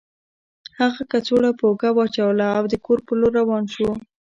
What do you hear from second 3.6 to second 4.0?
شو